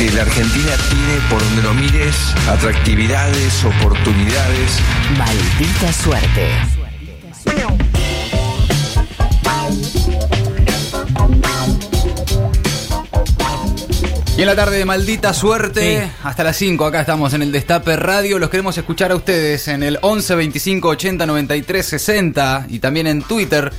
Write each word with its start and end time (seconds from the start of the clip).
que 0.00 0.10
la 0.12 0.22
Argentina 0.22 0.72
tiene, 0.88 1.20
por 1.28 1.44
donde 1.44 1.62
lo 1.62 1.74
mires, 1.74 2.16
atractividades, 2.48 3.62
oportunidades. 3.64 4.80
Maldita 5.18 5.92
suerte. 5.92 6.48
Y 14.38 14.40
en 14.40 14.46
la 14.46 14.56
tarde 14.56 14.78
de 14.78 14.86
maldita 14.86 15.34
suerte, 15.34 16.10
hasta 16.24 16.44
las 16.44 16.56
5 16.56 16.82
acá 16.86 17.00
estamos 17.00 17.34
en 17.34 17.42
el 17.42 17.52
Destape 17.52 17.96
Radio. 17.96 18.38
Los 18.38 18.48
queremos 18.48 18.78
escuchar 18.78 19.12
a 19.12 19.16
ustedes 19.16 19.68
en 19.68 19.82
el 19.82 19.98
11 20.00 20.34
25 20.34 20.88
80 20.88 21.26
93 21.26 21.84
60 21.84 22.66
y 22.70 22.78
también 22.78 23.06
en 23.06 23.20
Twitter 23.20 23.70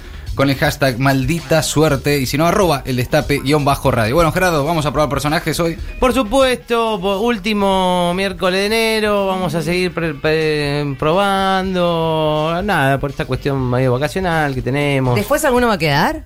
con 0.42 0.50
el 0.50 0.56
hashtag 0.56 0.98
maldita 0.98 1.62
suerte 1.62 2.18
y 2.18 2.26
si 2.26 2.36
no, 2.36 2.48
arroba 2.48 2.82
el 2.86 2.96
destape 2.96 3.42
guion 3.44 3.64
bajo 3.64 3.92
radio. 3.92 4.16
Bueno, 4.16 4.32
Gerardo, 4.32 4.66
vamos 4.66 4.84
a 4.88 4.92
probar 4.92 5.08
personajes 5.08 5.60
hoy. 5.60 5.78
Por 6.00 6.16
supuesto, 6.16 6.96
último 7.20 8.12
miércoles 8.16 8.62
de 8.62 8.66
enero, 8.66 9.28
vamos 9.28 9.54
a 9.54 9.62
seguir 9.62 9.94
pre- 9.94 10.16
pre- 10.16 10.96
probando, 10.98 12.60
nada, 12.64 13.00
por 13.00 13.12
esta 13.12 13.26
cuestión 13.26 13.70
medio 13.70 13.94
vacacional 13.94 14.56
que 14.56 14.64
tenemos. 14.64 15.14
¿Después 15.16 15.46
alguno 15.46 15.68
va 15.68 15.74
a 15.74 15.78
quedar? 15.78 16.24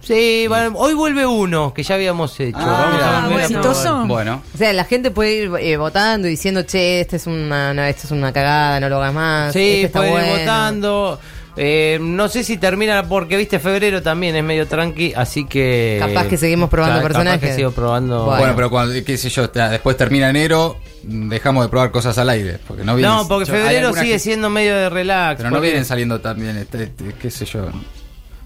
Sí, 0.00 0.46
bueno, 0.46 0.72
hoy 0.76 0.94
vuelve 0.94 1.26
uno 1.26 1.74
que 1.74 1.82
ya 1.82 1.96
habíamos 1.96 2.38
hecho. 2.38 2.56
Ah, 2.56 2.66
Vamos 2.84 2.94
mira. 2.94 3.18
a 3.18 3.22
volver 3.24 3.40
a 3.40 3.42
exitoso. 3.46 4.04
Bueno, 4.06 4.42
O 4.54 4.58
sea, 4.58 4.72
la 4.72 4.84
gente 4.84 5.10
puede 5.10 5.32
ir 5.34 5.50
eh, 5.58 5.76
votando 5.76 6.28
y 6.28 6.30
diciendo, 6.30 6.62
che, 6.62 7.00
este 7.00 7.16
es 7.16 7.26
una, 7.26 7.74
no, 7.74 7.82
esto 7.82 8.02
es 8.06 8.12
una 8.12 8.32
cagada, 8.32 8.78
no 8.78 8.88
lo 8.88 8.96
hagas 8.98 9.12
más. 9.12 9.52
Sí, 9.52 9.58
este 9.82 9.86
está 9.86 9.98
puede 9.98 10.12
ir 10.12 10.18
bueno. 10.20 10.38
votando. 10.38 11.20
Eh, 11.56 11.98
no 12.00 12.28
sé 12.28 12.44
si 12.44 12.56
termina 12.56 13.02
porque 13.08 13.36
viste 13.36 13.58
febrero 13.58 14.02
también 14.02 14.36
es 14.36 14.44
medio 14.44 14.66
tranqui, 14.66 15.12
así 15.16 15.44
que 15.46 15.96
Capaz 16.00 16.26
que 16.28 16.36
seguimos 16.36 16.70
probando 16.70 16.96
Ca- 16.96 17.02
capaz 17.02 17.12
personajes. 17.14 17.50
que 17.50 17.56
sigo 17.56 17.70
probando. 17.72 18.24
Bueno. 18.24 18.38
bueno, 18.38 18.56
pero 18.56 18.70
cuando, 18.70 18.94
qué 19.04 19.16
sé 19.18 19.28
yo, 19.28 19.48
después 19.48 19.96
termina 19.96 20.30
enero, 20.30 20.78
dejamos 21.02 21.64
de 21.64 21.68
probar 21.70 21.90
cosas 21.90 22.16
al 22.18 22.28
aire. 22.30 22.58
Porque 22.66 22.84
no, 22.84 22.94
vienen- 22.96 23.14
no, 23.16 23.28
porque 23.28 23.46
yo- 23.46 23.52
febrero 23.54 23.92
sigue 23.94 24.12
que- 24.12 24.18
siendo 24.20 24.48
medio 24.48 24.74
de 24.76 24.88
relax. 24.90 25.38
Pero 25.38 25.50
no 25.50 25.60
vienen 25.60 25.84
saliendo 25.84 26.20
también, 26.20 26.56
este, 26.56 26.84
este, 26.84 27.12
qué 27.20 27.30
sé 27.30 27.44
yo. 27.44 27.68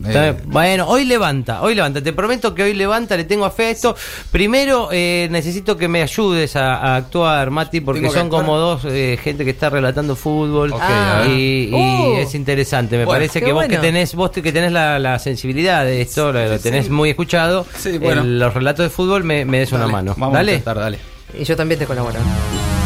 Eh. 0.05 0.35
Bueno, 0.47 0.87
hoy 0.89 1.05
levanta, 1.05 1.63
hoy 1.63 1.75
levanta. 1.75 2.03
Te 2.03 2.13
prometo 2.13 2.55
que 2.55 2.63
hoy 2.65 2.75
levanta, 2.75 3.17
le 3.17 3.25
tengo 3.25 3.45
a 3.45 3.51
fe 3.51 3.67
a 3.67 3.71
esto. 3.71 3.95
Primero, 4.33 4.89
eh, 4.91 5.29
necesito 5.31 5.77
que 5.77 5.87
me 5.89 6.03
ayudes 6.03 6.57
a, 6.57 6.75
a 6.77 6.97
actuar, 6.97 7.51
Mati, 7.51 7.81
porque 7.81 8.01
¿Tengo 8.01 8.13
que 8.13 8.19
son 8.19 8.27
actuar? 8.27 8.45
como 8.45 8.59
dos 8.59 8.83
eh, 8.87 9.19
gente 9.23 9.45
que 9.45 9.51
está 9.51 9.71
relatando 9.71 10.17
fútbol. 10.17 10.73
Ok, 10.73 10.81
a 10.83 11.19
ver. 11.21 11.31
y, 11.31 11.69
y 11.71 11.75
Uh. 11.75 12.19
es 12.19 12.35
interesante. 12.35 12.97
Me 12.97 13.05
Bueno, 13.05 13.19
parece 13.21 13.39
que 13.41 13.47
vos 13.53 13.55
bueno. 13.65 13.71
que 13.71 13.79
tenés, 13.79 14.15
vos 14.15 14.31
que 14.31 14.43
tenés 14.53 14.73
la, 14.73 14.99
la 14.99 15.19
sensibilidad 15.19 15.85
de 15.85 16.03
esto, 16.03 16.33
lo, 16.33 16.45
lo 16.49 16.59
tenés 16.59 16.91
muy 16.91 17.11
escuchado, 17.11 17.65
Sí, 17.79 17.99
bueno. 17.99 18.23
el- 18.23 18.39
los 18.41 18.53
relatos 18.53 18.85
de 18.85 18.91
fútbol 18.91 19.23
me, 19.25 19.45
me 19.45 19.61
des 19.61 19.71
una 19.73 19.87
mano. 19.87 20.15
Vamos 20.19 20.35
dale. 20.35 20.53
a 20.53 20.55
intentar, 20.57 20.79
dale. 20.79 20.99
Y 21.39 21.45
yo 21.45 21.57
también 21.57 21.79
te 21.79 21.87
colaboro. 21.87 22.19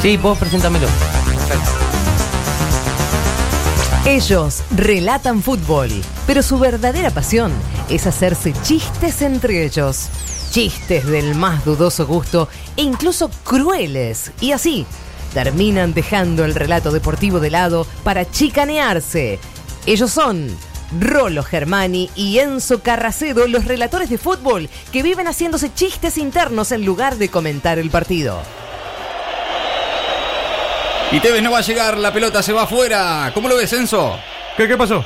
Sí, 0.02 0.16
vos 0.18 0.36
preséntamelo. 0.38 0.86
Ellos 4.08 4.62
relatan 4.70 5.42
fútbol, 5.42 5.90
pero 6.26 6.42
su 6.42 6.58
verdadera 6.58 7.10
pasión 7.10 7.52
es 7.90 8.06
hacerse 8.06 8.54
chistes 8.62 9.20
entre 9.20 9.66
ellos. 9.66 10.08
Chistes 10.50 11.06
del 11.06 11.34
más 11.34 11.62
dudoso 11.66 12.06
gusto 12.06 12.48
e 12.78 12.84
incluso 12.84 13.30
crueles. 13.44 14.32
Y 14.40 14.52
así, 14.52 14.86
terminan 15.34 15.92
dejando 15.92 16.46
el 16.46 16.54
relato 16.54 16.90
deportivo 16.90 17.38
de 17.38 17.50
lado 17.50 17.86
para 18.02 18.24
chicanearse. 18.30 19.40
Ellos 19.84 20.10
son 20.10 20.56
Rolo 20.98 21.42
Germani 21.42 22.08
y 22.16 22.38
Enzo 22.38 22.80
Carracedo, 22.80 23.46
los 23.46 23.66
relatores 23.66 24.08
de 24.08 24.16
fútbol 24.16 24.70
que 24.90 25.02
viven 25.02 25.26
haciéndose 25.26 25.74
chistes 25.74 26.16
internos 26.16 26.72
en 26.72 26.86
lugar 26.86 27.16
de 27.16 27.28
comentar 27.28 27.78
el 27.78 27.90
partido. 27.90 28.40
Y 31.10 31.20
Tevez 31.20 31.42
no 31.42 31.50
va 31.52 31.58
a 31.58 31.62
llegar, 31.62 31.96
la 31.96 32.12
pelota 32.12 32.42
se 32.42 32.52
va 32.52 32.62
afuera. 32.64 33.30
¿Cómo 33.32 33.48
lo 33.48 33.56
ves, 33.56 33.72
Enzo? 33.72 34.18
¿Qué, 34.56 34.68
qué 34.68 34.76
pasó? 34.76 35.04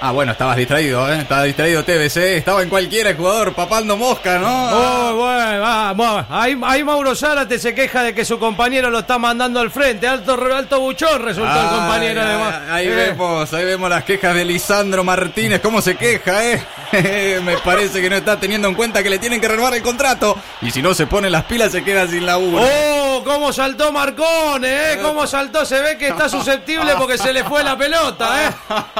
Ah, 0.00 0.10
bueno, 0.10 0.32
estabas 0.32 0.56
distraído, 0.56 1.10
¿eh? 1.10 1.20
Estaba 1.20 1.44
distraído 1.44 1.82
Tevez, 1.84 2.16
¿eh? 2.16 2.36
Estaba 2.38 2.62
en 2.62 2.68
cualquiera 2.68 3.10
el 3.10 3.16
jugador 3.16 3.54
papando 3.54 3.96
mosca, 3.96 4.38
¿no? 4.38 4.48
Oh, 4.50 5.14
bueno, 5.16 5.60
vamos. 5.60 6.24
Ahí, 6.30 6.58
ahí 6.62 6.82
Mauro 6.84 7.14
Zárate 7.14 7.58
se 7.58 7.74
queja 7.74 8.02
de 8.02 8.14
que 8.14 8.24
su 8.24 8.38
compañero 8.38 8.90
lo 8.90 8.98
está 9.00 9.18
mandando 9.18 9.60
al 9.60 9.70
frente. 9.70 10.06
Alto, 10.06 10.36
alto 10.54 10.80
buchón 10.80 11.22
resultó 11.22 11.52
el 11.58 11.68
compañero 11.68 12.20
ay, 12.22 12.26
de 12.28 12.36
Ma- 12.38 12.74
Ahí 12.74 12.86
Eh, 12.88 12.90
vemos, 12.90 13.52
ahí 13.54 13.64
vemos 13.64 13.88
las 13.88 14.04
quejas 14.04 14.34
de 14.34 14.44
Lisandro 14.44 15.04
Martínez, 15.04 15.60
cómo 15.62 15.80
se 15.80 15.94
queja, 15.96 16.44
¿eh? 16.52 16.62
Me 17.44 17.56
parece 17.58 18.02
que 18.02 18.10
no 18.10 18.16
está 18.16 18.38
teniendo 18.38 18.68
en 18.68 18.74
cuenta 18.74 19.02
que 19.02 19.10
le 19.10 19.18
tienen 19.18 19.40
que 19.40 19.48
renovar 19.48 19.74
el 19.74 19.82
contrato. 19.82 20.36
Y 20.60 20.70
si 20.70 20.82
no 20.82 20.92
se 20.92 21.06
pone 21.06 21.30
las 21.30 21.44
pilas, 21.44 21.70
se 21.72 21.82
queda 21.84 22.06
sin 22.08 22.26
laburo. 22.26 22.62
¡Oh! 22.62 22.93
¿Cómo 23.24 23.52
saltó 23.52 23.90
Marcone, 23.92 24.92
eh? 24.92 24.98
¿Cómo 25.02 25.26
saltó? 25.26 25.64
Se 25.64 25.80
ve 25.80 25.96
que 25.98 26.08
está 26.08 26.28
susceptible 26.28 26.94
porque 26.98 27.18
se 27.18 27.32
le 27.32 27.42
fue 27.44 27.64
la 27.64 27.76
pelota, 27.76 28.46
eh. 28.48 28.50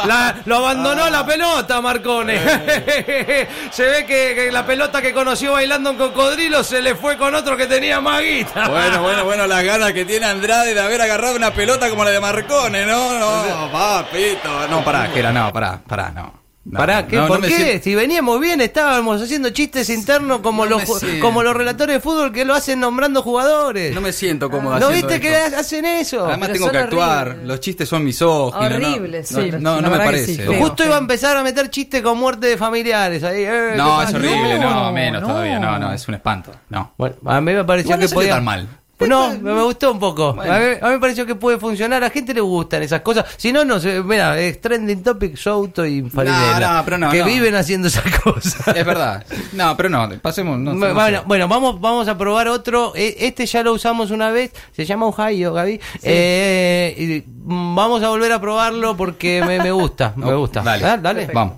La- 0.07 0.35
lo 0.45 0.57
abandonó 0.57 1.09
la 1.11 1.25
pelota, 1.25 1.81
Marcone. 1.81 2.39
se 3.71 3.83
ve 3.85 4.07
que, 4.07 4.35
que 4.35 4.51
la 4.53 4.65
pelota 4.67 5.01
que 5.03 5.13
conoció 5.13 5.53
bailando 5.53 5.91
un 5.91 5.97
cocodrilo 5.99 6.65
se 6.65 6.81
le 6.83 6.95
fue 6.95 7.17
con 7.17 7.35
otro 7.35 7.57
que 7.57 7.67
tenía 7.67 8.01
más 8.01 8.23
guita. 8.23 8.69
Bueno, 8.69 9.03
bueno, 9.03 9.25
bueno, 9.25 9.47
las 9.47 9.63
ganas 9.65 9.93
que 9.93 10.05
tiene 10.05 10.27
Andrade 10.27 10.75
de 10.75 10.81
haber 10.81 11.01
agarrado 11.03 11.37
una 11.37 11.53
pelota 11.53 11.89
como 11.91 12.05
la 12.05 12.11
de 12.11 12.21
Marcone, 12.21 12.87
¿no? 12.87 13.19
No, 13.19 13.71
papito. 13.73 14.69
No, 14.69 14.85
pará, 14.85 15.09
Gera, 15.13 15.33
no, 15.33 15.53
pará, 15.53 15.81
pará, 15.87 16.11
no. 16.11 16.44
No, 16.67 16.79
Pará, 16.79 17.07
¿qué? 17.07 17.17
no, 17.17 17.27
¿por 17.29 17.43
qué? 17.43 17.51
siento- 17.51 17.85
Si 17.85 17.95
veníamos 17.95 18.41
bien, 18.41 18.59
estábamos 18.63 19.21
haciendo 19.21 19.51
chistes 19.51 19.91
internos 19.91 20.39
como, 20.41 20.65
No 20.65 20.79
los, 20.79 21.05
como 21.21 21.43
los 21.43 21.55
relatores 21.55 21.97
de 21.97 22.01
fútbol 22.01 22.33
que 22.33 22.47
lo 22.47 22.55
hacen 22.55 22.81
nombrando 22.81 23.21
jugadores. 23.23 23.95
No 23.95 24.01
me 24.01 24.13
siento 24.15 24.51
cómodo 24.51 24.79
¿No 24.79 24.89
viste 24.89 25.17
esto. 25.17 25.21
que 25.29 25.37
hacen 25.57 25.85
eso? 25.85 26.25
Además 26.27 26.49
Pero 26.49 26.53
tengo 26.61 26.71
que 26.71 26.79
actuar, 26.79 27.27
horribles. 27.29 27.49
los 27.49 27.61
chistes 27.61 27.87
son 27.87 28.03
misóginos. 28.03 28.71
no- 28.71 28.77
Horribles, 28.77 29.31
no, 29.33 29.41
sí, 29.43 29.51
no, 29.61 29.83
me 29.83 29.97
parece. 29.99 30.27
sí, 30.27 30.37
feo. 30.39 30.55
Justo 30.55 30.87
iba 30.87 30.95
a 30.95 30.99
empezar 31.01 31.37
a 31.37 31.43
meter 31.43 31.69
chistes 31.69 32.01
con 32.01 32.17
muerte 32.17 32.47
de 32.47 32.57
familiares. 32.57 33.23
Ahí, 33.25 33.43
eh, 33.43 33.69
¿qué 33.73 33.77
No, 33.77 34.01
es 34.01 34.15
horrible, 34.15 34.59
no, 34.59 34.71
No, 34.87 34.93
menos 34.93 35.21
no. 35.21 35.29
todavía, 35.29 35.59
no, 35.59 35.79
no, 35.79 35.93
es 35.93 36.09
un 36.09 36.15
espanto, 36.15 36.51
no. 36.71 36.95
Bueno, 36.97 37.17
a 37.27 37.43
mí 37.43 37.53
me 37.53 37.65
pareció 37.65 37.99
que 37.99 38.09
podía. 38.09 38.37
tan 38.37 38.45
mal. 38.45 38.69
No, 39.01 39.31
me 39.39 39.63
gustó 39.63 39.93
un 39.93 39.99
poco. 39.99 40.35
Bueno. 40.35 40.53
A, 40.53 40.59
mí, 40.59 40.65
a 40.81 40.87
mí 40.87 40.93
me 40.95 40.99
pareció 41.01 41.27
que 41.27 41.35
puede 41.35 41.59
funcionar. 41.59 42.03
A 42.03 42.07
la 42.07 42.11
gente 42.11 42.33
le 42.33 42.41
gustan 42.41 42.83
esas 42.83 43.01
cosas. 43.03 43.27
Si 43.37 43.53
no, 43.53 43.65
no 43.65 43.79
sé. 43.81 44.03
Mira, 44.03 44.39
es 44.39 44.61
trending 44.61 45.03
topic, 45.03 45.37
Souto 45.37 45.85
y 45.85 46.03
Farinella. 46.09 46.61
No, 46.61 46.75
no, 46.79 46.85
pero 46.85 46.99
no, 46.99 47.11
que 47.11 47.19
no. 47.19 47.25
viven 47.27 47.55
haciendo 47.55 47.89
esas 47.89 48.05
cosas. 48.21 48.69
Es 48.69 48.85
verdad. 48.87 49.25
No, 49.53 49.77
pero 49.77 49.89
no, 49.89 50.09
pasemos. 50.23 50.59
No, 50.59 50.73
no 50.75 50.95
bueno, 50.95 51.23
bueno, 51.27 51.49
vamos, 51.49 51.81
vamos 51.81 52.09
a 52.09 52.17
probar 52.17 52.49
otro. 52.49 52.93
E- 52.95 53.17
Este 53.21 53.47
ya 53.47 53.63
lo 53.63 53.73
usamos 53.73 54.11
una 54.11 54.31
vez. 54.31 54.53
Se 54.73 54.85
llama 54.85 55.07
Ohio, 55.07 55.53
Gaby. 55.53 55.81
Eh, 56.03 57.25
vamos 57.27 58.03
a 58.03 58.09
volver 58.09 58.33
a 58.33 58.41
probarlo 58.41 58.97
porque 58.97 59.43
me, 59.47 59.59
me 59.61 59.73
gusta. 59.73 60.13
me 60.17 60.33
gusta. 60.35 60.63
Dale, 60.63 60.85
Ah, 60.87 60.97
dale. 60.97 61.27
Vamos. 61.33 61.55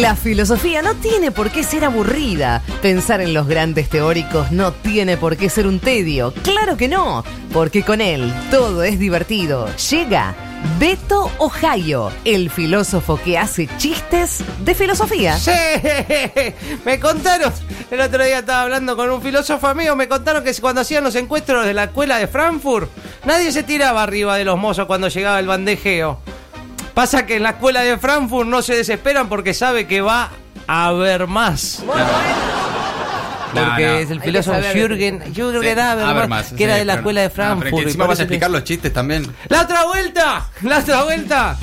La 0.00 0.16
filosofía 0.16 0.82
no 0.82 0.94
tiene 0.96 1.30
por 1.30 1.50
qué 1.52 1.62
ser 1.62 1.84
aburrida. 1.84 2.62
Pensar 2.82 3.20
en 3.20 3.32
los 3.32 3.46
grandes 3.46 3.88
teóricos 3.88 4.50
no 4.50 4.72
tiene 4.72 5.16
por 5.16 5.36
qué 5.36 5.48
ser 5.48 5.68
un 5.68 5.78
tedio. 5.78 6.34
Claro 6.42 6.76
que 6.76 6.88
no, 6.88 7.22
porque 7.52 7.84
con 7.84 8.00
él 8.00 8.34
todo 8.50 8.82
es 8.82 8.98
divertido. 8.98 9.68
Llega 9.90 10.34
Beto 10.80 11.30
Ohio, 11.38 12.10
el 12.24 12.50
filósofo 12.50 13.20
que 13.22 13.38
hace 13.38 13.68
chistes 13.76 14.42
de 14.64 14.74
filosofía. 14.74 15.36
Sí, 15.36 15.52
me 16.84 16.98
contaron, 16.98 17.52
el 17.88 18.00
otro 18.00 18.24
día 18.24 18.40
estaba 18.40 18.62
hablando 18.62 18.96
con 18.96 19.10
un 19.10 19.22
filósofo 19.22 19.68
amigo, 19.68 19.94
me 19.94 20.08
contaron 20.08 20.42
que 20.42 20.52
cuando 20.54 20.80
hacían 20.80 21.04
los 21.04 21.14
encuentros 21.14 21.64
de 21.66 21.74
la 21.74 21.84
escuela 21.84 22.18
de 22.18 22.26
Frankfurt, 22.26 22.90
nadie 23.26 23.52
se 23.52 23.62
tiraba 23.62 24.02
arriba 24.02 24.36
de 24.36 24.44
los 24.44 24.58
mozos 24.58 24.86
cuando 24.86 25.06
llegaba 25.06 25.38
el 25.38 25.46
bandejeo. 25.46 26.18
Pasa 26.94 27.26
que 27.26 27.36
en 27.36 27.42
la 27.42 27.50
escuela 27.50 27.82
de 27.82 27.98
Frankfurt 27.98 28.48
no 28.48 28.62
se 28.62 28.76
desesperan 28.76 29.28
porque 29.28 29.52
sabe 29.52 29.86
que 29.86 30.00
va 30.00 30.30
a 30.66 30.86
haber 30.86 31.26
más. 31.26 31.82
No, 31.84 31.92
Porque 33.60 33.86
no. 33.86 33.92
es 33.94 34.10
el 34.10 34.20
filósofo 34.20 34.58
Jürgen, 34.72 35.20
Jürgen 35.32 35.62
Sí, 35.62 35.68
Habermas, 35.80 36.08
Habermas, 36.10 36.52
que 36.52 36.64
era 36.64 36.74
de 36.76 36.84
la 36.84 36.94
escuela 36.94 37.20
de 37.20 37.28
no, 37.28 37.34
pero 37.34 37.48
Frankfurt. 37.48 37.72
y 37.72 37.82
encima 37.84 38.06
vas 38.06 38.18
a 38.18 38.22
explicar 38.22 38.50
los 38.50 38.64
chistes 38.64 38.92
también. 38.92 39.32
¡La 39.48 39.62
otra 39.62 39.84
vuelta! 39.86 40.48
¡La 40.62 40.78
otra 40.78 41.04
vuelta! 41.04 41.56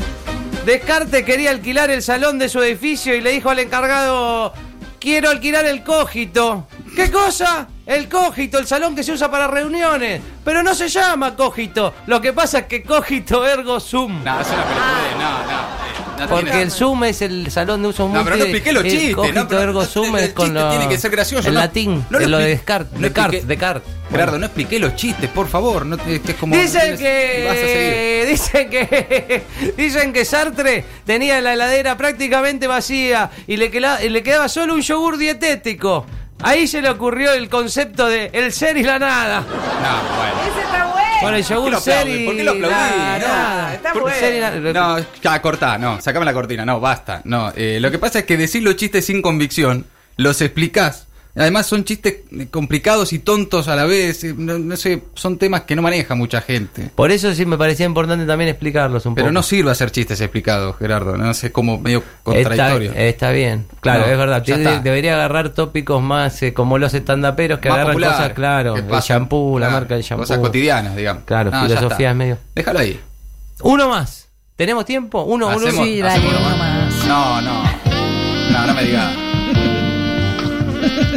Descartes 0.65 1.25
quería 1.25 1.49
alquilar 1.49 1.89
el 1.89 2.01
salón 2.01 2.39
de 2.39 2.47
su 2.47 2.61
edificio 2.61 3.13
y 3.15 3.19
le 3.21 3.31
dijo 3.31 3.49
al 3.49 3.59
encargado: 3.59 4.53
Quiero 4.99 5.29
alquilar 5.31 5.65
el 5.65 5.83
cógito. 5.83 6.65
¿Qué 6.95 7.11
cosa? 7.11 7.67
El 7.91 8.07
cógito, 8.07 8.57
el 8.57 8.67
salón 8.67 8.95
que 8.95 9.03
se 9.03 9.11
usa 9.11 9.29
para 9.29 9.47
reuniones. 9.47 10.21
Pero 10.45 10.63
no 10.63 10.73
se 10.73 10.87
llama 10.87 11.35
cógito. 11.35 11.93
Lo 12.07 12.21
que 12.21 12.31
pasa 12.33 12.59
es 12.59 12.65
que 12.65 12.83
cógito 12.83 13.45
ergo 13.45 13.79
sum. 13.79 14.23
No, 14.23 14.39
es 14.39 14.47
una 14.47 14.63
película. 14.63 15.13
No, 15.19 15.51
no. 15.51 16.23
no 16.25 16.27
Porque 16.29 16.61
el 16.61 16.71
Zoom 16.71 17.03
es 17.03 17.21
el 17.21 17.51
salón 17.51 17.81
de 17.81 17.89
uso 17.89 18.07
No, 18.07 18.23
pero 18.23 18.37
no 18.37 18.43
expliqué 18.43 18.71
los 18.71 18.83
chistes. 18.83 19.15
Cogito 19.15 19.41
no, 19.41 19.47
pero 19.47 19.61
ergo 19.61 19.81
no, 19.81 19.85
sum 19.87 20.15
el 20.17 20.23
es 20.25 20.33
con 20.33 20.53
lo- 20.53 20.69
tiene 20.69 20.87
que 20.87 20.97
ser 20.97 21.11
gracioso. 21.11 21.47
El 21.49 21.55
no- 21.55 21.59
latín, 21.59 22.05
no 22.09 22.19
lo 22.19 22.37
de 22.37 22.45
Descartes. 22.47 22.93
no 22.93 23.01
Descartes, 23.01 23.47
Descartes. 23.47 23.91
Gerardo, 24.09 24.37
no 24.39 24.45
expliqué 24.45 24.77
los 24.79 24.95
chistes, 24.95 25.29
por 25.29 25.47
favor. 25.47 25.85
No, 25.85 25.95
es 25.95 26.35
como. 26.39 26.55
Dicen 26.55 26.97
que, 26.97 28.25
dicen 28.27 28.69
que, 28.69 29.43
dicen 29.77 30.13
que 30.13 30.25
Sartre 30.25 30.83
tenía 31.05 31.39
la 31.41 31.53
heladera 31.53 31.97
prácticamente 31.97 32.67
vacía 32.67 33.31
y 33.47 33.57
le, 33.57 33.71
quela- 33.71 34.03
y 34.03 34.09
le 34.09 34.21
quedaba 34.23 34.47
solo 34.49 34.73
un 34.75 34.81
yogur 34.81 35.17
dietético. 35.17 36.05
Ahí 36.43 36.67
se 36.67 36.81
le 36.81 36.89
ocurrió 36.89 37.33
el 37.33 37.49
concepto 37.49 38.07
de 38.07 38.29
el 38.33 38.51
ser 38.51 38.77
y 38.77 38.83
la 38.83 38.97
nada. 38.99 39.41
No, 39.41 39.45
bueno. 40.17 40.51
Ese 40.51 40.61
está 40.61 40.85
bueno. 40.87 41.01
Con 41.21 41.35
el 41.35 41.41
¿Por 41.43 41.47
qué 41.47 41.53
yogur 41.53 41.71
lo 41.71 41.79
ser 41.79 41.97
aplaudís? 41.99 42.21
y 42.21 42.25
¿Por 42.25 42.35
qué 42.35 42.43
lo 42.43 42.51
aplaudís? 42.51 42.77
la 42.77 43.19
No, 43.19 43.27
nada. 43.27 43.73
está 43.75 43.93
Por 43.93 44.01
bueno. 44.01 44.17
ser 44.17 44.33
y 44.33 44.39
la- 44.39 44.73
No, 44.73 45.05
ya, 45.21 45.41
cortá, 45.41 45.77
no, 45.77 46.01
sacame 46.01 46.25
la 46.25 46.33
cortina, 46.33 46.65
no, 46.65 46.79
basta. 46.79 47.21
No, 47.25 47.51
eh, 47.55 47.77
lo 47.79 47.91
que 47.91 47.99
pasa 47.99 48.19
es 48.19 48.25
que 48.25 48.37
decir 48.37 48.63
los 48.63 48.75
chistes 48.75 49.05
sin 49.05 49.21
convicción, 49.21 49.85
los 50.17 50.41
explicás. 50.41 51.07
Además 51.33 51.65
son 51.65 51.85
chistes 51.85 52.15
eh, 52.31 52.47
complicados 52.51 53.13
y 53.13 53.19
tontos 53.19 53.69
a 53.69 53.75
la 53.77 53.85
vez, 53.85 54.23
eh, 54.25 54.35
no, 54.37 54.59
no 54.59 54.75
sé, 54.75 55.01
son 55.13 55.37
temas 55.37 55.61
que 55.61 55.77
no 55.77 55.81
maneja 55.81 56.13
mucha 56.13 56.41
gente. 56.41 56.89
Por 56.93 57.09
eso 57.09 57.33
sí 57.33 57.45
me 57.45 57.57
parecía 57.57 57.85
importante 57.85 58.25
también 58.25 58.49
explicarlos 58.49 59.05
un 59.05 59.15
Pero 59.15 59.27
poco. 59.27 59.33
no 59.33 59.41
sirve 59.41 59.71
hacer 59.71 59.91
chistes 59.91 60.19
explicados, 60.19 60.75
Gerardo, 60.77 61.15
no 61.15 61.33
sé, 61.33 61.51
como 61.53 61.77
medio 61.79 62.03
contradictorio. 62.23 62.91
está 62.93 63.31
bien, 63.31 63.65
claro, 63.79 64.05
No, 64.07 64.11
es 64.11 64.17
verdad. 64.17 64.43
Tiene- 64.43 64.79
debería 64.81 65.13
agarrar 65.15 65.49
tópicos 65.49 66.01
más 66.03 66.41
eh, 66.43 66.53
como 66.53 66.77
los 66.77 66.93
estandaperos 66.93 67.59
que 67.59 67.69
Más 67.69 67.75
agarran 67.77 67.93
popular, 67.93 68.11
cosas, 68.17 68.33
claro. 68.33 68.75
El 68.75 68.87
shampoo, 69.01 69.57
la 69.57 69.69
marca 69.69 69.93
del 69.95 70.03
shampoo. 70.03 70.23
Cosas 70.23 70.39
cotidianas, 70.39 70.95
digamos. 70.97 71.23
Claro, 71.23 71.49
No, 71.49 71.61
ya 71.61 71.67
filosofía 71.77 71.95
está. 71.97 72.11
es 72.11 72.15
medio. 72.17 72.37
Déjalo 72.55 72.79
ahí. 72.79 72.99
Uno 73.61 73.87
más. 73.87 74.27
¿Tenemos 74.57 74.83
tiempo? 74.85 75.23
Uno, 75.23 75.47
uno. 75.47 75.59
Sí, 75.59 76.01
hacemos 76.01 76.01
dale, 76.01 76.27
uno 76.27 76.39
uno 76.47 76.57
más. 76.57 77.05
No, 77.07 77.41
no. 77.41 77.63
No, 78.51 78.67
no 78.67 78.73
me 78.73 78.83
digas. 78.83 79.11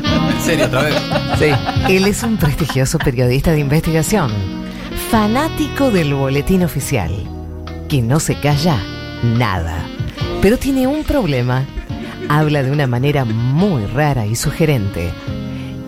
En 0.04 0.40
serio, 0.42 0.66
otra 0.66 0.82
vez. 0.82 0.94
Sí. 1.38 1.46
Él 1.92 2.06
es 2.06 2.22
un 2.22 2.36
prestigioso 2.36 2.98
periodista 2.98 3.52
de 3.52 3.60
investigación, 3.60 4.30
fanático 5.10 5.90
del 5.90 6.14
boletín 6.14 6.62
oficial, 6.62 7.12
que 7.88 8.02
no 8.02 8.20
se 8.20 8.38
calla 8.40 8.78
nada. 9.22 9.76
Pero 10.42 10.58
tiene 10.58 10.86
un 10.86 11.04
problema. 11.04 11.64
Habla 12.28 12.62
de 12.62 12.70
una 12.70 12.86
manera 12.86 13.24
muy 13.24 13.84
rara 13.86 14.26
y 14.26 14.34
sugerente. 14.34 15.12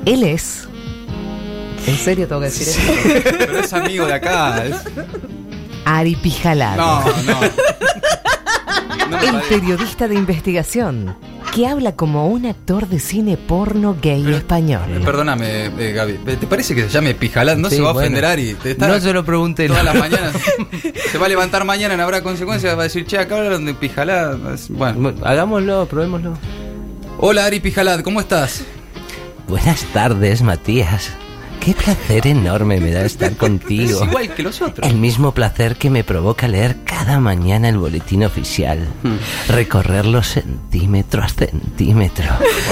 Él 0.05 0.23
es... 0.23 0.69
¿En 1.87 1.97
serio 1.97 2.27
tengo 2.27 2.41
que 2.41 2.47
decir 2.49 2.69
eso? 2.69 3.33
Pero 3.39 3.59
es 3.61 3.73
amigo 3.73 4.07
de 4.07 4.15
acá. 4.15 4.65
es- 4.65 4.77
Ari 5.85 6.17
Pijalado. 6.17 6.77
No, 7.23 7.23
no. 7.23 7.41
No 9.11 9.19
El 9.21 9.41
periodista 9.49 10.09
de 10.09 10.17
investigación, 10.17 11.17
que 11.57 11.67
habla 11.67 11.93
como 11.97 12.29
un 12.29 12.45
actor 12.45 12.87
de 12.87 12.99
cine 13.01 13.39
porno 13.39 13.97
gay 14.03 14.23
Pero- 14.23 14.37
español. 14.37 14.83
Eh, 14.91 15.01
Perdóname, 15.03 15.65
eh, 15.79 15.93
Gaby. 15.95 16.19
¿Te 16.39 16.47
parece 16.47 16.75
que 16.75 16.83
se 16.83 16.91
llame 16.91 17.15
Pijalad? 17.15 17.57
No 17.57 17.71
Sí, 17.71 17.77
se 17.77 17.81
va 17.83 17.89
a 17.89 17.93
ofender 17.93 18.27
Ari. 18.27 18.53
Te 18.63 18.73
está- 18.73 18.89
No 18.89 19.01
se 19.01 19.11
lo 19.15 19.25
pregunté. 19.25 19.67
Todas 19.67 19.83
no. 19.83 19.93
las 19.95 19.99
mañanas. 19.99 20.35
se 21.11 21.17
va 21.17 21.25
a 21.25 21.29
levantar 21.31 21.65
mañana, 21.65 21.97
no 21.97 22.03
habrá 22.03 22.23
consecuencias. 22.23 22.77
Va 22.77 22.81
a 22.81 22.85
decir, 22.85 23.07
che, 23.07 23.17
acá 23.19 23.39
hablaron 23.39 23.65
de 23.65 23.73
Pijalad. 23.73 24.37
Bueno. 24.69 24.99
Bueno, 25.01 25.25
Hagámoslo, 25.27 25.87
probémoslo. 25.87 26.35
Hola 27.17 27.47
Ari 27.47 27.61
Pijalad, 27.61 28.01
¿cómo 28.01 28.21
estás? 28.21 28.63
Buenas 29.49 29.83
tardes, 29.95 30.43
Matías. 30.43 31.11
Qué 31.67 31.73
placer 31.75 32.29
enorme 32.29 32.79
me 32.79 32.93
da 32.93 33.05
estar 33.05 33.33
Es 33.33 33.37
contigo. 33.39 34.05
igual 34.05 34.33
que 34.33 34.43
los 34.45 34.63
otros. 34.63 34.89
El 34.89 34.97
mismo 34.99 35.33
placer 35.35 35.75
que 35.75 35.91
me 35.91 36.05
provoca 36.05 36.47
leer 36.47 36.77
cada 36.85 37.19
mañana 37.19 37.69
el 37.69 37.77
boletín 37.77 38.23
oficial. 38.23 38.87
Recorrerlo 39.49 40.23
centímetro 40.23 41.25
a 41.25 41.29
centímetro. 41.29 42.25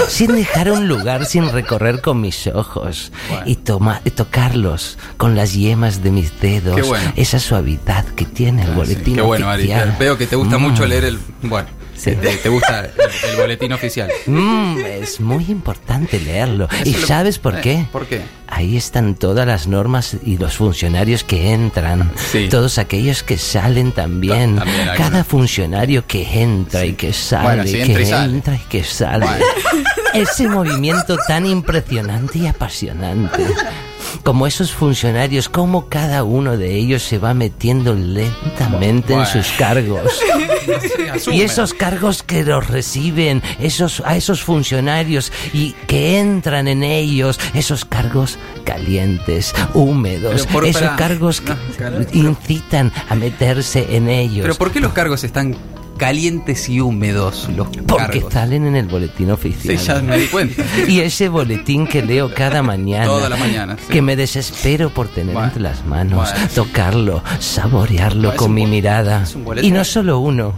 sin 0.07 0.33
dejar 0.35 0.71
un 0.71 0.87
lugar 0.87 1.25
sin 1.25 1.51
recorrer 1.51 1.99
con 2.01 2.21
mis 2.21 2.47
ojos. 2.47 3.11
Y, 3.45 3.55
toma- 3.57 3.99
y 4.05 4.11
tocarlos 4.11 4.97
con 5.17 5.35
las 5.35 5.53
yemas 5.53 6.01
de 6.01 6.11
mis 6.11 6.39
dedos. 6.39 6.75
Qué 6.77 6.81
bueno. 6.83 7.11
Esa 7.17 7.39
suavidad 7.39 8.05
que 8.05 8.23
tiene 8.23 8.61
el 8.63 8.69
Ah, 8.69 8.71
sí, 8.71 8.77
boletín 8.77 9.15
Qué 9.15 9.21
bueno, 9.21 9.49
Ari. 9.49 9.63
oficial. 9.63 9.95
Veo 9.99 10.17
que 10.17 10.25
te 10.27 10.37
gusta 10.37 10.57
Mm. 10.57 10.61
mucho 10.61 10.85
leer 10.85 11.03
el. 11.03 11.19
Bueno, 11.43 11.67
Sí. 11.95 12.11
te, 12.15 12.35
te 12.37 12.49
gusta 12.49 12.81
el, 12.81 12.91
el 13.31 13.35
boletín 13.37 13.73
oficial. 13.73 14.09
Mm, 14.25 14.77
es 15.01 15.19
muy 15.19 15.45
importante 15.45 16.19
leerlo. 16.19 16.67
¿Y 16.83 16.89
Eso 16.91 16.99
lo- 17.01 17.07
sabes 17.07 17.39
por 17.39 17.55
eh, 17.57 17.61
qué? 17.61 17.85
¿Por 17.91 18.05
qué? 18.05 18.21
Ahí 18.47 18.77
están 18.77 19.15
todas 19.15 19.47
las 19.47 19.67
normas 19.67 20.17
y 20.23 20.37
los 20.37 20.57
funcionarios 20.57 21.23
que 21.23 21.51
entran. 21.53 22.11
Sí. 22.31 22.47
Todos 22.49 22.77
aquellos 22.77 23.23
que 23.23 23.37
salen 23.37 23.91
también. 23.91 24.55
Ta- 24.57 24.63
también 24.65 24.89
Cada 24.97 25.23
funcionario 25.23 26.05
que 26.05 26.41
entra 26.41 26.85
y 26.85 26.93
que 26.93 27.11
sale, 27.13 27.43
Bueno, 27.43 27.63
sí, 27.63 27.73
que 27.73 27.81
entra 27.83 28.01
y 28.01 28.05
sale. 28.05 28.33
entra 28.33 28.55
y 28.55 28.59
que 28.69 28.83
sale. 28.83 29.25
Bueno. 29.25 29.45
Ese 30.13 30.47
movimiento 30.47 31.17
tan 31.27 31.45
impresionante 31.45 32.39
y 32.39 32.47
apasionante. 32.47 33.43
Como 34.23 34.47
esos 34.47 34.71
funcionarios, 34.71 35.49
como 35.49 35.87
cada 35.87 36.23
uno 36.23 36.57
de 36.57 36.75
ellos 36.75 37.03
se 37.03 37.17
va 37.19 37.33
metiendo 37.33 37.93
lentamente 37.93 39.13
Bueno. 39.13 39.27
en 39.27 39.43
sus 39.43 39.51
cargos. 39.57 40.01
Y 41.31 41.41
esos 41.41 41.73
cargos 41.73 42.23
que 42.23 42.43
los 42.43 42.67
reciben, 42.67 43.41
esos, 43.59 44.01
a 44.05 44.15
esos 44.17 44.41
funcionarios 44.41 45.31
y 45.53 45.73
que 45.87 46.19
entran 46.19 46.67
en 46.67 46.83
ellos, 46.83 47.39
esos 47.53 47.85
cargos 47.85 48.37
calientes, 48.63 49.53
húmedos, 49.73 50.45
por- 50.47 50.65
esos 50.65 50.89
cargos 50.97 51.41
que 51.41 51.51
No, 51.51 51.57
claro, 51.77 51.97
pero- 51.99 52.17
incitan 52.29 52.91
a 53.09 53.15
meterse 53.15 53.95
en 53.95 54.09
ellos. 54.09 54.41
Pero 54.41 54.55
¿por 54.55 54.71
qué 54.71 54.79
los 54.79 54.91
cargos 54.93 55.23
están 55.23 55.55
calientes 55.97 56.67
y 56.69 56.79
húmedos? 56.81 57.47
Los 57.55 57.67
porque 57.87 58.19
cargos. 58.19 58.33
salen 58.33 58.67
en 58.67 58.75
el 58.75 58.87
boletín 58.87 59.27
Sí, 59.27 59.31
oficial. 59.31 59.77
ya 59.77 60.01
me 60.01 60.17
di 60.17 60.27
cuenta. 60.27 60.63
Y 60.87 60.99
ese 60.99 61.29
boletín 61.29 61.87
que 61.87 62.01
leo 62.01 62.33
cada 62.33 62.61
mañana, 62.63 63.05
Toda 63.05 63.29
la 63.29 63.37
mañana, 63.37 63.77
sí. 63.77 63.91
que 63.93 64.01
me 64.01 64.15
desespero 64.15 64.89
por 64.89 65.07
tener 65.07 65.33
Bueno, 65.33 65.47
entre 65.47 65.61
las 65.61 65.85
manos, 65.85 66.29
bueno. 66.31 66.47
tocarlo, 66.53 67.23
saborearlo 67.39 68.35
con 68.35 68.53
mi 68.53 68.65
mirada. 68.65 69.23
Y 69.61 69.71
no 69.71 69.83
solo 69.83 70.19
uno, 70.19 70.53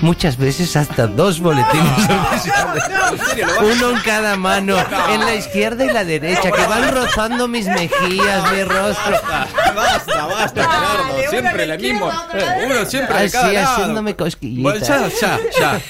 muchas 0.00 0.36
veces 0.36 0.76
hasta 0.76 1.06
dos 1.06 1.40
boletines 1.40 2.08
oficiales. 2.32 2.84
¿En 3.12 3.18
serio 3.26 3.46
lo 3.46 3.66
Uno 3.68 3.90
en 3.90 4.02
cada 4.02 4.36
mano, 4.36 4.76
en 5.10 5.20
la 5.20 5.34
izquierda 5.34 5.84
y 5.84 5.92
la 5.92 6.04
derecha, 6.04 6.50
que 6.50 6.66
van 6.66 6.90
rozando 6.90 7.48
mis 7.48 7.66
mejillas, 7.66 8.52
mi 8.52 8.62
rostro. 8.64 9.16
Basta, 9.74 10.26
basta, 10.26 10.62
Gerardo. 10.62 11.30
Siempre 11.30 11.62
el 11.64 11.78
mismo. 11.80 12.10
Eh, 12.34 12.66
Uno 12.66 12.84
siempre 12.86 13.16
de 13.18 13.24
Así, 13.24 13.32
cada 13.32 13.52
lado. 13.52 13.66
haciéndome 13.72 14.12
Bueno, 14.14 14.24
cosquillitas. 14.24 14.88
ya, 14.88 15.08
ya, 15.20 15.38
ya. 15.58 15.80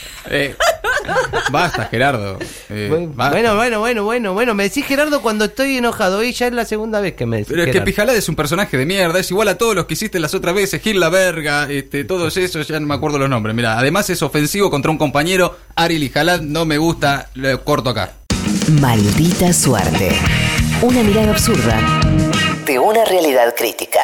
Eh, 1.09 1.39
basta, 1.51 1.87
Gerardo. 1.87 2.39
Eh, 2.69 2.89
Bueno, 2.91 3.13
basta. 3.15 3.33
bueno, 3.33 3.57
bueno, 3.57 3.81
bueno, 3.81 4.05
bueno, 4.05 4.33
bueno. 4.35 4.55
Me 4.55 4.65
decís 4.65 4.85
Gerardo 4.87 5.23
cuando 5.23 5.47
estoy 5.47 5.77
enojado 5.79 6.23
y 6.23 6.33
ya 6.33 6.47
es 6.49 6.53
la 6.53 6.65
segunda 6.65 7.01
vez 7.01 7.15
que 7.15 7.27
me 7.27 7.39
decís. 7.39 7.49
Pero 7.51 7.63
es 7.63 7.67
que 7.67 7.73
Gerardo. 7.73 7.87
Pijalad 7.87 8.17
es 8.17 8.29
un 8.29 8.37
personaje 8.37 8.77
de 8.77 8.87
mierda, 8.87 9.19
es 9.19 9.31
igual 9.31 9.49
a 9.49 9.57
todos 9.59 9.75
los 9.75 9.87
que 9.87 9.95
hiciste 9.95 10.19
las 10.21 10.35
otras 10.35 10.55
veces, 10.55 10.81
Gil 10.83 11.01
la 11.01 11.09
verga, 11.09 11.67
este, 11.71 12.05
todos 12.05 12.37
esos, 12.37 12.67
ya 12.69 12.79
no 12.81 12.87
me 12.87 12.95
acuerdo 12.95 13.19
los 13.19 13.29
nombres. 13.29 13.55
Mira, 13.57 13.79
además 13.79 14.11
es 14.11 14.23
ofensivo 14.23 14.71
contra 14.71 14.91
un 14.91 14.99
compañero, 14.99 15.57
Ari 15.75 15.99
Lijalad, 15.99 16.41
no 16.41 16.65
me 16.65 16.79
gusta, 16.79 17.31
lo 17.35 17.65
corto 17.65 17.91
acá. 17.91 18.13
Maldita 18.81 19.53
suerte. 19.53 20.11
Una 20.83 21.03
mirada 21.03 21.33
absurda 21.33 21.81
de 22.67 22.79
una 22.79 23.05
realidad 23.05 23.55
crítica. 23.57 24.01